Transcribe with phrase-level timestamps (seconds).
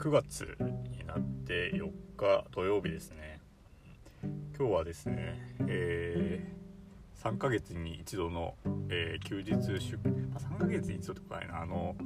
[0.00, 3.38] 9月になって4日土曜日ですね。
[4.58, 8.54] 今日はですね、えー、3ヶ月に一度の、
[8.88, 9.98] えー、休日出
[10.32, 11.60] ま、3ヶ月に一度とかないな。
[11.60, 11.96] あの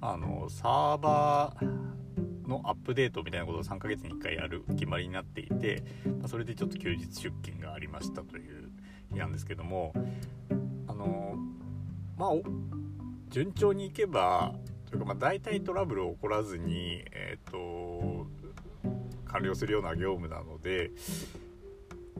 [0.00, 5.82] あのサーバーのアップデートみたいなことを3ヶ月に1回やる決まりになっていて、
[6.22, 8.70] ま、それでちょっと休日出勤がありましたという
[9.12, 9.92] 日なんですけども
[10.88, 11.36] あの
[12.16, 12.30] まあ
[13.28, 14.54] 順調にいけば
[14.92, 18.26] というかまあ大体トラブル起こらずに、えーと、
[19.24, 20.90] 完了するような業務なので、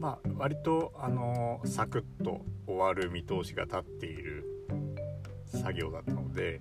[0.01, 4.45] まあ、割とあのサクッと終わる見通しが立っている
[5.45, 6.61] 作業だったので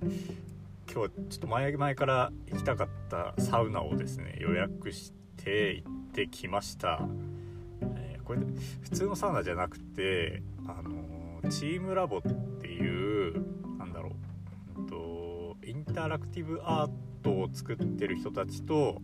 [0.92, 7.00] 今日はちょっと前々から行きたかったサウナをですね予約して行ってきました、
[7.96, 8.40] え、これ
[8.82, 12.22] 普通のサウナじゃなくてあのチームラボっ
[12.62, 13.61] ていう、
[15.94, 16.90] タラクティブアー
[17.24, 19.02] トを作ってる人たちと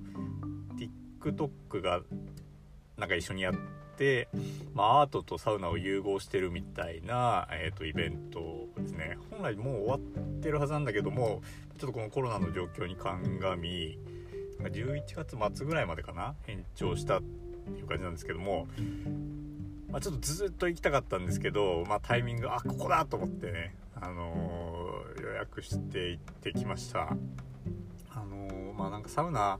[1.22, 2.02] TikTok が
[2.98, 4.28] なんか一緒にやって
[4.76, 9.18] まあ、アートとサウナを融合してるみたいな、えーと、イベントですね。
[9.32, 10.00] 本来もう終わっ
[10.40, 11.42] てるはずなんだけども
[11.80, 13.28] ちょっとこのコロナの状況に鑑
[13.60, 13.98] み
[14.60, 18.68] 11月末ぐらいまでかな延長したっていう感じなんですけども、
[19.90, 24.87] まあ、ちょっとずっと行きたかったんですけど、まあ、タイミングあここだと思ってね、あのー、
[25.38, 27.16] 予約して行ってきました。
[28.10, 29.60] あのー、まあなんかサウナ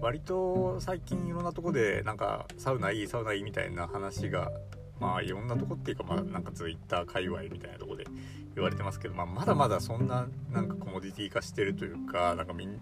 [0.00, 4.52] 割と最近いろんなとこでなんかサウナいいサウナいいみたいな話が
[5.00, 8.04] まあいろんなとこっていうかまあなんか Twitter 界隈みたいなとこで
[8.54, 12.80] 言われてますけど、まあ、まだまだそんななんかコモディティ化してるというかなんかみん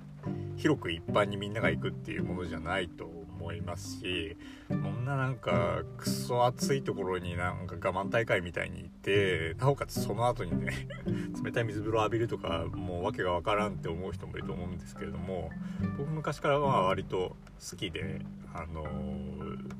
[0.57, 3.09] 広く一般にみんなが行くっていうものじゃないと
[3.43, 4.37] 思いますし
[4.69, 10.89] こんななんかクソ暑いところになんか我慢大会みたいに行ってなおかつその後にね
[11.45, 15.51] 冷たい水風呂浴びるとかもう訳が分からんって思う人もいると思うんですけれども
[15.99, 17.37] 僕昔からは割と
[17.71, 18.21] 好きで
[18.55, 19.73] あのー、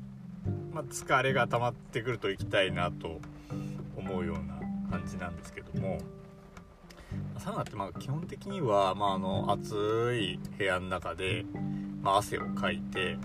[0.73, 3.21] まあ、疲れが溜まってくると行きたいなと
[3.95, 4.59] 思うような
[4.91, 5.99] 感じなんですけども
[7.37, 11.45] サウナってまあ基本的には、まあ、あの暑い部屋の中で、
[12.01, 13.17] まあ、汗をかいて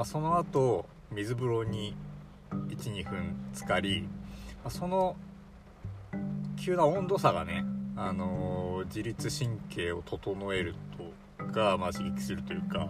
[0.00, 1.94] まあ、その後水風呂に
[2.70, 4.00] 12分浸かり、
[4.64, 5.14] まあ、その
[6.56, 7.66] 急な温度差がね、
[7.96, 10.74] あのー、自律神経を整える
[11.36, 12.88] とか、まあ、刺激するというか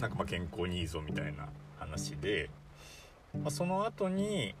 [0.00, 1.48] なんかま健康にいいぞみたいな
[1.78, 2.50] 話で、
[3.32, 4.56] まあ、その後に、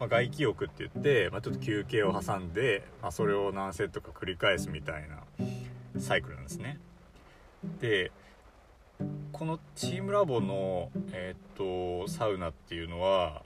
[0.00, 5.18] まあ、外気浴って言って、まあ、ちょっと休憩を挟んで、まあ、それを何セットか繰り返すみたいな
[6.00, 6.80] サイクルなんですね。
[7.80, 8.10] で
[9.32, 13.42] このチームラボの、えー、っとサウナっていうのは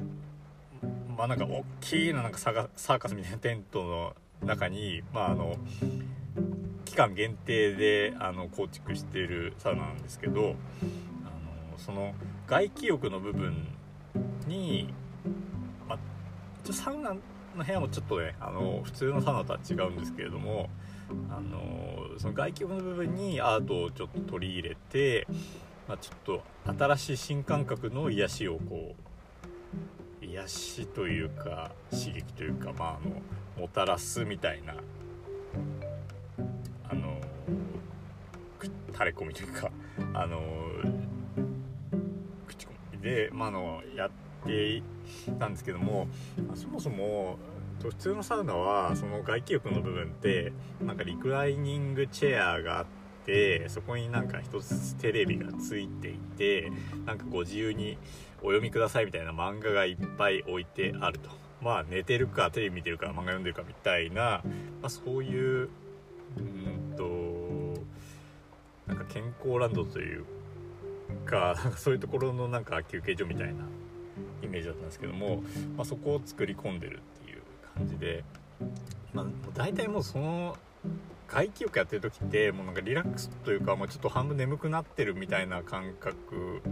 [1.17, 5.57] まあなんか大きななんかサーカスみたいなテントの中にまああの
[6.85, 10.55] 期間限定であの構築しているサウナなんですけどあの
[11.79, 12.15] その
[12.47, 13.69] 外気浴の部分
[14.47, 14.89] に、
[15.89, 20.69] まあ、サウナの部屋もちょっとねあの普通のサウナとは違うんですけれども
[21.31, 25.27] あのその外気浴の部分にアートをちょっと取り入れて、
[25.89, 26.43] まあ、ちょっと
[26.79, 28.95] 新しい新感覚の癒しをこ
[30.23, 34.75] う癒しというか刺激というか、まあ、あのもたらすみたいな
[36.89, 37.17] あの
[38.93, 39.71] 垂れ込みというか
[40.13, 40.41] あの
[42.47, 44.11] 口コミで、まあ、のやっ
[44.45, 44.83] て
[45.39, 46.07] たんですけども、
[46.47, 47.39] まあ、そもそも
[47.83, 50.53] 普通のサウナはその外気浴の部分って
[50.83, 53.00] なんかリクライニングチェアがあって
[53.69, 56.73] そこになんか一つテレビがついていて
[57.07, 57.99] なんかご自由に
[58.39, 61.31] お読みくださいみたいな漫画がいっぱい置いてあると。
[61.61, 64.43] まあ寝てるかテレビ見てるか漫画読んでるかみたいな、
[64.81, 65.69] まあ、そういう
[66.39, 67.83] うんと
[68.87, 70.25] なんか健康ランドという
[71.27, 73.65] かなんかそういうところのなんか休憩所みたいな
[74.43, 75.43] イメージだったんですけども、
[75.77, 77.43] まあ、そこを作り込んでるっていう
[77.75, 78.25] 感じで、
[79.13, 80.57] まあ、大体もうその
[81.33, 86.63] 外気浴やってる時ってもうなんかリラックスというか、まあ、ちょっと半分眠くなってるみたいな感覚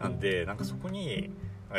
[0.00, 1.30] なんでなんかそこに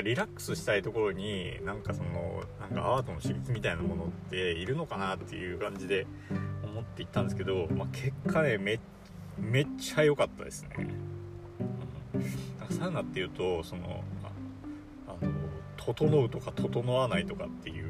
[0.04, 6.08] リラックスしたいところになんかそのなんかアートの刺激みたいなものっているのかなっていう感じで
[6.64, 10.70] 思って行ったんですけど、まあ、結果ねめっちゃ良かったですね、
[12.60, 14.04] なんかサウナっていうとその
[15.08, 15.32] あの
[15.78, 17.87] 整うとか整わないとかっていう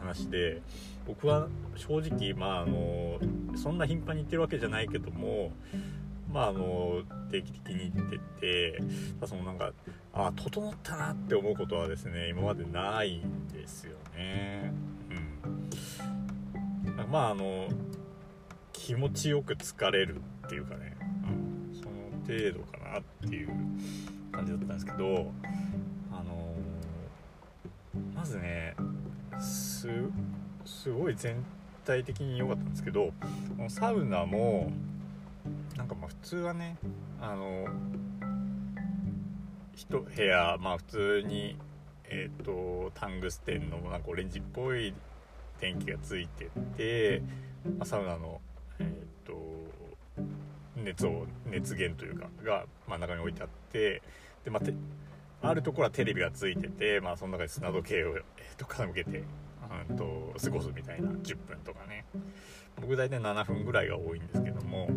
[0.00, 0.62] 話で
[1.06, 3.18] 僕は正直まああの
[3.56, 5.52] そんな頻繁に行ってるわけじゃないけども
[6.32, 8.82] まああの定期的に行ってて
[9.26, 9.72] そのなんか
[10.12, 14.72] あ整ったなって思うことはですね今までないんですよね。
[15.10, 17.10] うん。
[17.10, 17.68] まああの
[18.72, 21.80] 気持ちよく疲れるっていうかね、うん。
[21.80, 21.92] その
[22.26, 23.48] 程度かなっていう
[24.32, 25.32] 感じだったんですけど
[26.12, 26.54] あの、
[28.14, 28.74] まずね
[29.40, 29.88] す
[30.64, 31.44] すごい全
[31.84, 33.12] 体的に良かったんですけど
[33.68, 34.70] サウナも
[35.76, 36.76] なんかまあ普通はね
[37.20, 37.66] あの
[39.76, 41.56] 1部屋まあ普通に
[42.04, 44.92] えっ、ー、とタングステンのなんかオレンジっぽい
[45.60, 47.22] 電気がついてて、
[47.78, 48.40] まあ、サウナの
[48.78, 49.32] えっ、ー、と
[50.76, 54.02] 熱を熱源というかが真ん中に置いてあって
[54.44, 54.70] で、まあ、
[55.42, 59.24] あるところはテレビがついてて、まあ、その中で砂時計を、えー、と傾けて
[59.88, 59.96] うん。
[59.96, 62.04] と過ごすみたいな10分とかね。
[62.80, 64.88] 僕大体7分ぐらいが多いんですけども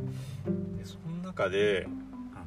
[0.77, 1.85] でその中で、
[2.33, 2.45] あ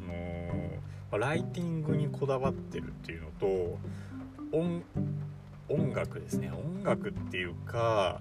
[1.12, 3.78] のー、ライティングにこだわってるっていうのと
[4.52, 4.82] 音
[5.69, 6.50] 音楽ですね。
[6.52, 8.20] 音楽っていうか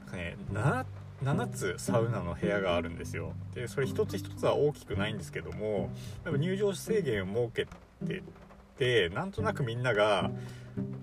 [0.00, 0.84] なんかね 7,
[1.24, 3.32] 7つサウナの部屋があるんですよ。
[3.54, 5.90] でそれ一つ一つは大きくないんですけども
[6.38, 7.68] 入場制限を設
[8.00, 8.22] けて
[8.76, 10.30] てなんとなくみんなが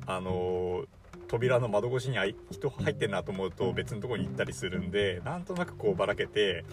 [0.05, 0.85] あの
[1.27, 2.17] 扉の窓越しに
[2.51, 6.63] 人入ってんなと思うと別のとこに行ったりするんでなんとなくこうばらけて、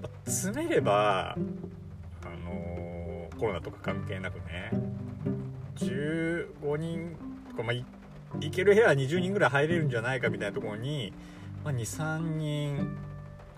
[0.00, 1.36] まあ、詰めれば、
[2.24, 4.70] あの、コロナとか関係なくね
[5.76, 7.16] 15人
[7.50, 11.12] とか、まあ、いける部屋は20人ぐらい入れるんじゃないかみたいなところに、
[11.64, 12.96] まあ、23人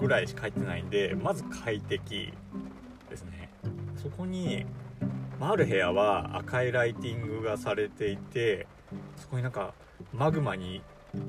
[0.01, 2.33] ぐらいしか入ってないんでまず快適
[3.09, 3.49] ですね。
[3.97, 4.67] そこに、
[5.41, 8.67] あ、る部屋は赤いライティングがされていて
[9.17, 9.75] そこになんか
[10.13, 10.83] マグマに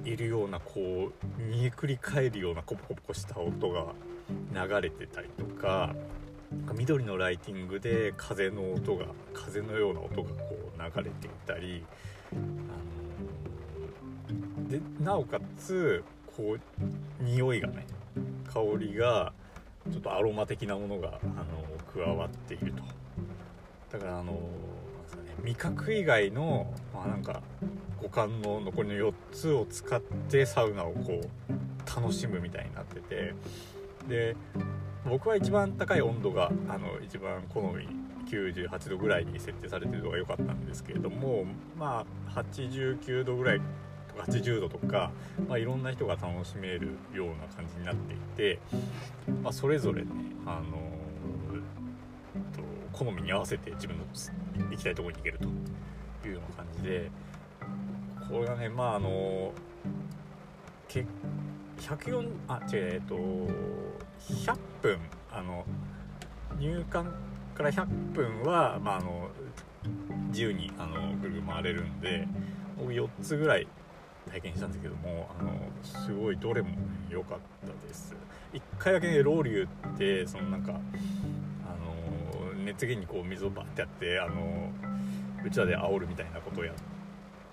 [0.04, 3.94] いるようなこう煮えくり返るようなコポコポした音が
[4.54, 5.94] 流れてたりとか
[6.74, 11.84] 緑のライティングで風の音が風のような音がこう流れていたり、
[12.32, 12.36] あ
[14.60, 16.04] のでなおかつ
[16.36, 17.86] こう匂いがね
[18.52, 19.34] 香りが
[19.92, 22.84] ちょっとアロマ的なものが、あの加わっていると。
[23.96, 24.38] だからあの
[25.44, 27.42] 味覚以外の、まあ、なんか
[28.02, 33.34] 五感の残りの4つを使ってサウナをこう楽しむみたいになってて
[34.10, 34.36] で
[35.10, 37.88] 僕は一番高い温度があの一番好み
[38.30, 41.46] 98度ぐらいに設定されてるのが良かったんですけれども
[41.80, 43.62] まあ89度ぐらい
[44.10, 45.12] とか80度とか、
[45.48, 48.60] まあ、いろんな人が楽しめるような感じになっていて、
[49.42, 50.10] まあ、それぞれね
[50.46, 50.96] あの
[52.96, 54.06] 好みに合わせて自分の
[54.72, 57.12] 行きたいところに行けるというような感じで
[58.30, 59.52] これがねまああの
[60.88, 61.06] け
[61.82, 63.16] 104あ違うえっと
[64.34, 65.00] 100分
[65.32, 65.66] あの
[66.58, 67.10] 入館
[67.54, 69.30] から100分は、まあ、あの
[70.30, 72.28] 自由にあのぐるぐる回れるんで
[72.78, 73.68] 僕4つぐらい
[74.32, 75.52] 体験したんですけどもあの
[75.84, 76.70] すごいどれも
[77.10, 78.16] 良かったです。
[78.54, 80.80] 1回だけねロウリュってそのなんか
[82.66, 84.72] あの熱源にこう水をバッてやってあの
[85.46, 86.76] うちわで煽るみたいなことをやっ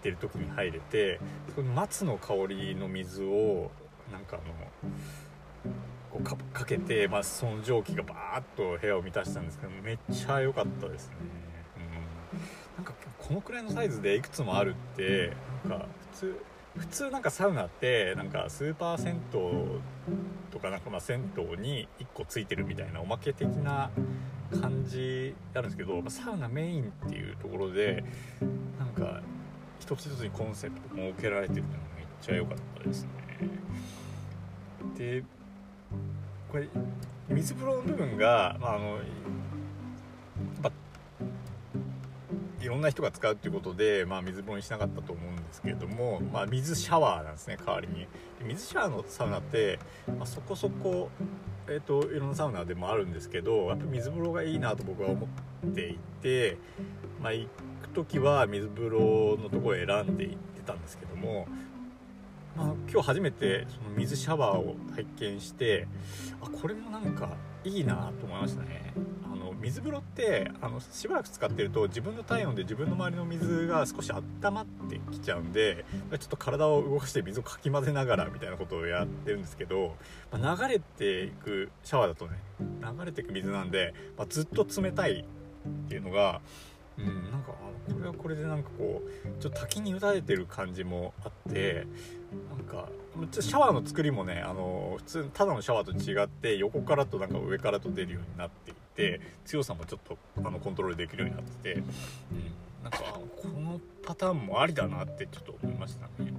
[0.03, 1.21] てる時に入れて
[1.55, 3.71] その松の香りの水を
[4.11, 5.73] なんかあの
[6.11, 11.15] こうかかけて、まあ、その蒸気がバーッと部屋を満たしたんですけどめっちゃ良かったですね、
[12.79, 15.33] うん、なんかこのくらいのサイズでいくつもあるって
[15.69, 16.45] なんか普通
[16.77, 19.81] 普通なんかサウナってなんかスーパー銭湯
[20.51, 23.91] とかなんかまあ銭湯に1個ついてるみたいなおまけ的な
[24.61, 28.05] 感じあるんですけどサウナメインっていうところで
[28.79, 29.21] なんか
[29.81, 33.11] 一つ一つにコンセプト設けられてるのがめっちゃ良かったですね。
[34.97, 35.25] で
[36.51, 36.69] これ
[37.29, 38.99] 水風呂の部分が、まあ、あの
[42.61, 48.07] いろんな人が使うっていうことで、まあ、水風呂にしなかったと思うんですけれども、まあ、水シャワーなんですね代わりに。
[48.45, 51.11] 水シャワーのサウナって、まあ、そこそこ、
[51.73, 55.27] えーと、いろんなサウナでもあるんですけどやっぱ水風呂がいいなと僕は思
[55.67, 56.59] っていて、
[57.23, 57.49] まあ、行
[57.83, 61.47] く時は水風呂のところを選んで行ってたんですけども、
[62.55, 65.89] まあ、今日初めてその水シャワーを体験して
[66.43, 67.31] あこれもなんか
[67.65, 68.93] いいなと思いましたね。
[69.63, 79.97] 水風呂てあのしばらく使ってると自分の体温で自分の周りの水が少し温まってきちゃうんでちょっと体を動かして水をかき混ぜながらみたいなことをやってるんですけど、
[80.31, 85.25] まあ、流れていくシャワーだとね流れていく水なんで、まあ、ずっと冷たい
[85.69, 86.41] っていうのが
[86.99, 87.53] うん、なんか
[87.89, 91.87] これはこれでなんかこうちょっと滝に打たれてる感じもあって
[92.51, 92.89] なんか
[93.41, 101.85] シャワーの作りもねあの普通ただのシャワーと違って横からとなんか上からと出るようになっていて強さもちょっとあのコントロールできるようになってて、うん、
[102.85, 106.33] なんかこのパターンもありだなってちょっと思いましたね。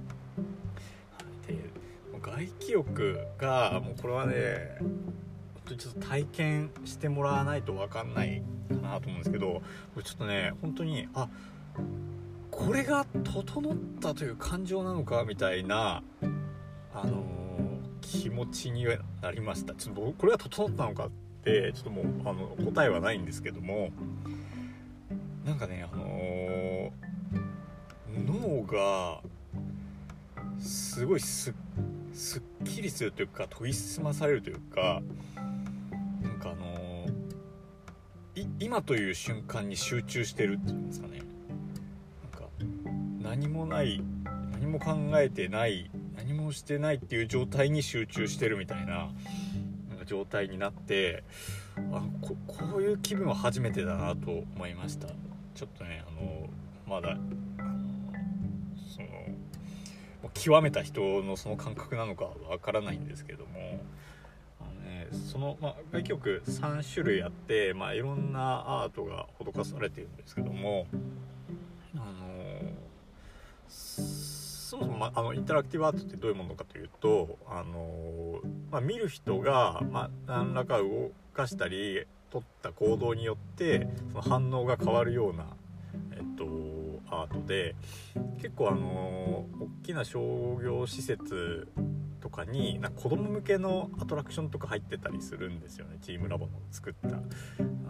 [1.46, 1.58] で
[2.20, 4.78] 外気浴がもうこれはね
[5.66, 9.62] ちょっと体験してもらわないと分かんないかなと思うんですけど
[10.02, 11.28] ちょっとね本当にあ
[12.50, 16.02] これが整ったという感情なのかみたいな
[16.94, 18.86] あのー、気持ちに
[19.20, 19.74] なりました。
[19.74, 21.10] ちょっと僕これが整ったのかっ
[21.42, 23.90] てちょっともうあの答えはないんですけども
[25.44, 26.92] なんかねあのー、
[28.16, 29.20] 脳が
[30.60, 31.54] すごいすっ
[32.64, 35.02] きりするというか研ぎ澄まされるというか
[38.60, 41.18] 今という瞬間に集中してるっていうんですかね。
[42.22, 42.48] なんか
[43.22, 44.02] 何もない
[44.52, 49.10] 何も考えてない何もしてないっていう状態に集中してるみたいな
[49.90, 51.24] なんか状態になって
[51.92, 55.08] あここういう気分は初めてだなと思いました。
[55.54, 56.48] ちょっとねあの
[56.86, 57.16] まだ
[58.94, 59.08] その
[60.32, 63.80] 極めた人のその感覚なのかわからないんですけども、
[64.84, 70.86] ね、その、まあ、外曲3種類あって、まあ、いろんなアートが施されているんですけども
[71.94, 72.04] あの
[73.68, 85.46] そもそも、まああ、のインタラクティブアートってどういうものかというとあの、まあ、見る人が、まあ、何らか動かしたり取った行動によってその反応が変わるような、
[86.12, 86.44] えっと、
[87.08, 87.76] アートで
[88.38, 91.68] 結構あの大きな商業施設
[92.24, 97.08] とかになんか子供向けのアトラクションとか入ってたりするんですよねチームラボの作った。
[97.08, 97.10] う
[97.62, 97.84] ん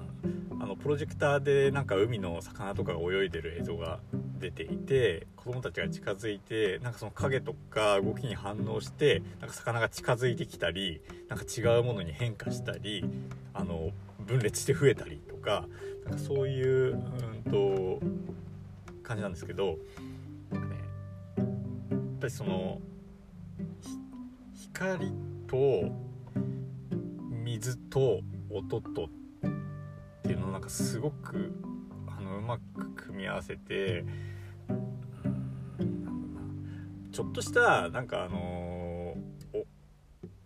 [0.60, 4.00] あのプロジェクターでなんか海の魚とかが泳いでる映像が
[4.38, 13.04] 出ていて子供たちが近づいてなんかその影とか動きに反応してなんか魚が近づいてきたりなんか違うものに変化したり
[13.52, 13.90] あの
[14.26, 15.66] 分裂して増えたりとか
[16.06, 18.00] なんかそういう、うんと、
[19.02, 19.76] 感じなんですけどね
[21.36, 21.46] やっ
[22.20, 22.80] ぱりその
[24.74, 25.12] 光
[25.46, 25.84] と
[27.30, 29.08] 水と音とっ
[30.24, 31.52] ていうのをなんかすごく
[32.08, 34.04] あのうまく組み合わせて
[37.12, 39.14] ちょっとしたなんかあの、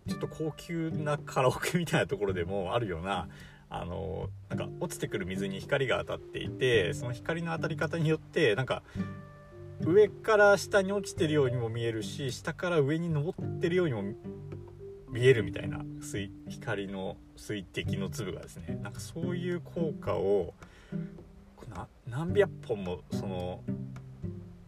[0.06, 3.28] ちょっと高級なカラオケみたいなところでもあるような
[3.70, 8.82] あの、なんか落ちてくる水に光が当たっていてその光の当たり方によってなんか
[9.80, 14.02] 上から下に落ちてるようにも見えるし下から上に登ってるようにも
[15.10, 18.78] 見えるみたいな水光の水滴の粒がですね。
[18.82, 20.54] なんかそういう効果を
[22.08, 23.60] 何百本もその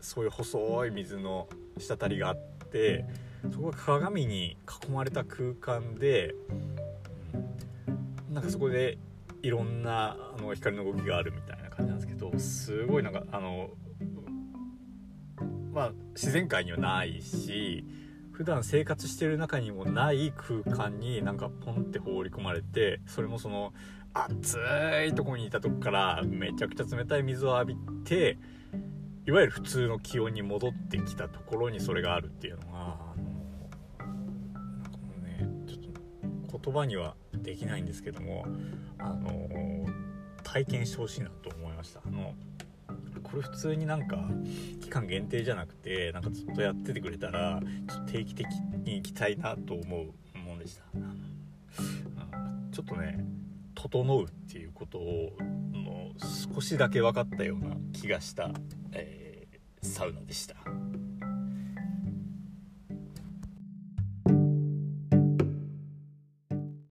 [0.01, 1.49] そういう細い水の
[1.79, 2.37] 滴りがあっ
[2.71, 3.05] て
[3.51, 6.35] そこが鏡に囲まれた空間で、
[8.29, 8.99] うん、なんかそこで
[9.43, 13.71] いろんなあの光の動きがあるみたいな感じなんですけどすごいなんかあの
[15.73, 17.85] まあ自然界にはないし
[18.33, 23.73] 普段生活してる中にもない空間になんかポンって放り込まれてそれもその
[24.13, 24.59] 暑
[25.09, 28.39] いとこにいたとこからめちゃくちゃ冷たい水を浴びて
[29.27, 34.09] いわゆる普通の気温に戻ってきたところにそれがあるっていうのがあの
[34.83, 38.47] なんかもうねちょっと言葉にはできないんですけども
[38.99, 39.49] あの
[40.43, 42.01] 体験してほしいなと思いました。
[42.05, 42.35] あの
[43.31, 44.19] これ普通になんか
[44.81, 48.47] 期間限定じゃなくてなんかずっとやっててくれたらちょっと定期的
[48.85, 50.83] に行きたいなと思うもんでした
[52.73, 53.25] ちょっとね
[53.75, 55.33] 整うっていうことを
[55.73, 56.11] の
[56.55, 58.51] 少しだけ分かったような気がした、
[58.93, 60.57] えー、サウナでした。